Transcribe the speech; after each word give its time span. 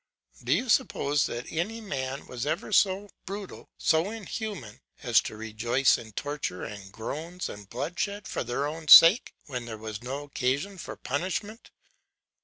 Do 0.43 0.51
you 0.51 0.67
suppose 0.67 1.27
that 1.27 1.45
any 1.51 1.79
man 1.79 2.25
was 2.25 2.47
ever 2.47 2.71
so 2.73 3.11
brutal, 3.27 3.69
so 3.77 4.09
inhuman, 4.09 4.81
as 5.03 5.21
to 5.21 5.37
rejoice 5.37 5.95
in 5.95 6.13
torture 6.13 6.63
and 6.63 6.91
groans 6.91 7.47
and 7.47 7.69
bloodshed 7.69 8.27
for 8.27 8.43
their 8.43 8.65
own 8.65 8.87
sake, 8.87 9.35
when 9.45 9.65
there 9.65 9.77
was 9.77 10.01
no 10.01 10.23
occasion 10.23 10.79
for 10.79 10.95
punishment? 10.95 11.69